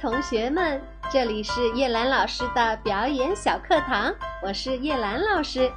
[0.00, 4.12] 同学们，这里是叶兰老师的表演小课堂，
[4.42, 5.70] 我是叶兰老师。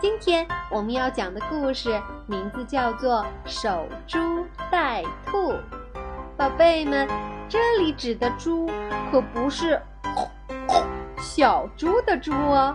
[0.00, 5.52] 今天我们要讲的故事名字叫做《守株待兔》。
[6.36, 7.06] 宝贝们，
[7.48, 8.70] 这里指的猪
[9.12, 9.80] 可不是
[11.18, 12.74] 小猪的猪哦，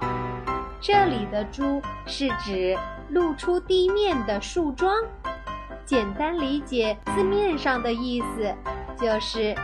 [0.79, 2.77] 这里的猪是指
[3.09, 4.95] 露出地面的树桩。
[5.83, 8.53] 简单理解字面上的意思，
[8.99, 9.55] 就是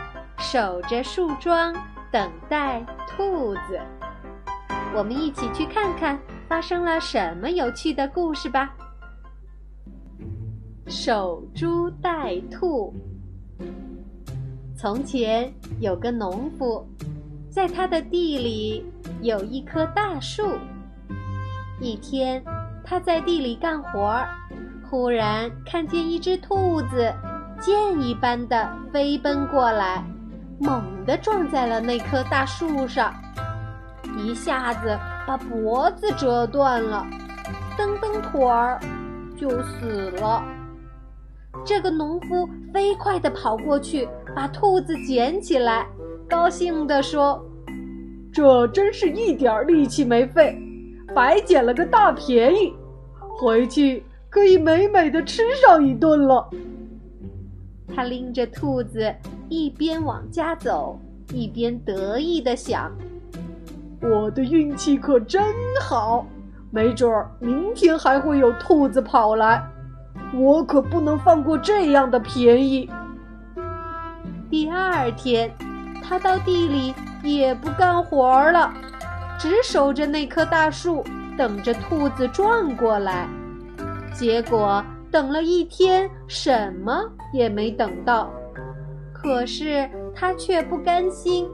[0.41, 1.71] 守着树桩
[2.11, 3.79] 等待兔子。
[4.93, 6.19] 我们一起去看看
[6.49, 8.75] 发生了什么有趣的故事吧。
[10.87, 12.91] 守株待兔。
[14.75, 16.85] 从前有个农夫，
[17.51, 18.83] 在他的地里
[19.21, 20.57] 有一棵大树。
[21.79, 22.43] 一天，
[22.83, 24.27] 他在地里干活儿。
[24.89, 27.13] 忽然看见一只兔子，
[27.61, 30.03] 箭一般的飞奔过来，
[30.61, 33.11] 猛地撞在了那棵大树上，
[34.15, 34.95] 一下子
[35.25, 37.03] 把脖子折断了，
[37.75, 38.79] 蹬蹬腿儿
[39.35, 40.43] 就死了。
[41.65, 45.87] 这个农夫飞快地跑过去，把兔子捡起来，
[46.29, 47.43] 高兴地说
[48.31, 50.55] ：“这真是一点力气没费，
[51.15, 52.73] 白捡了个大便宜，
[53.39, 56.49] 回去。”可以美美的吃上一顿了。
[57.93, 59.13] 他拎着兔子，
[59.51, 60.97] 一边往家走，
[61.33, 62.89] 一边得意的想
[64.01, 65.43] ：“我的运气可真
[65.81, 66.25] 好，
[66.69, 69.61] 没准儿明天还会有兔子跑来，
[70.33, 72.89] 我可不能放过这样的便宜。”
[74.49, 75.53] 第二天，
[76.01, 78.73] 他到地里也不干活了，
[79.37, 81.03] 只守着那棵大树，
[81.37, 83.27] 等着兔子撞过来。
[84.13, 88.31] 结果等了一天，什么也没等到。
[89.21, 91.47] 可是他却不甘心，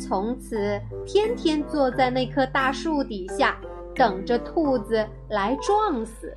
[0.00, 3.58] 从此天天坐在那棵大树底下，
[3.94, 6.34] 等着兔子来撞死。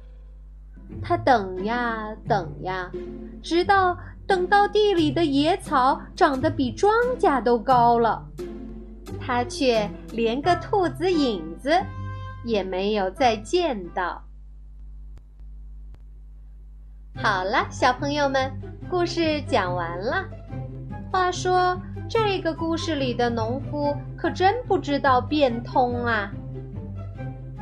[1.02, 2.92] 他等呀等呀，
[3.42, 8.28] 直到等到地里的野草长得比庄稼都高了，
[9.20, 11.72] 他却连个兔子影子
[12.44, 14.22] 也没有再见到。
[17.16, 18.52] 好了，小朋友们，
[18.90, 20.26] 故事讲完了。
[21.12, 21.80] 话说，
[22.10, 26.32] 这个故事里的农夫可真不知道变通啊！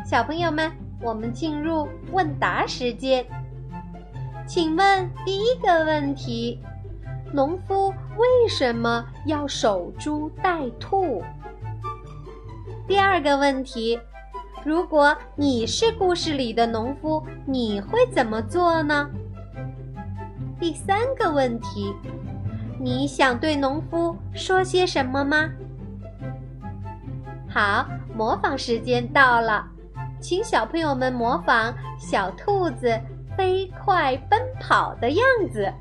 [0.05, 0.71] 小朋友们，
[1.01, 3.25] 我们进入问答时间。
[4.45, 6.59] 请问第一个问题：
[7.31, 11.23] 农夫为什么要守株待兔？
[12.87, 13.99] 第二个问题：
[14.65, 19.09] 如果你是故事里的农夫，你会怎么做呢？
[20.59, 21.93] 第三个问题，
[22.83, 25.49] 你想对农夫说些什么吗？
[27.49, 29.65] 好，模仿时间到了，
[30.19, 32.99] 请小朋友们模仿小兔子
[33.37, 35.71] 飞快奔跑的样子。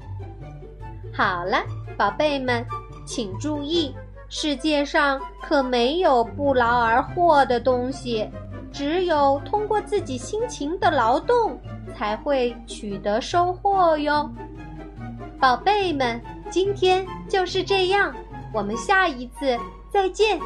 [1.12, 1.64] 好了，
[1.96, 2.64] 宝贝们，
[3.04, 3.96] 请注意，
[4.28, 8.30] 世界上可没有不劳而获的东西，
[8.70, 11.58] 只有通过自己辛勤的劳动
[11.96, 14.30] 才会取得收获哟。
[15.40, 18.14] 宝贝们，今天就是这样
[18.52, 19.58] 我们下一次
[19.90, 20.38] 再见。